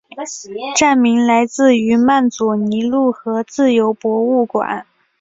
[0.75, 4.87] 站名来自于曼佐尼路和自由博物馆。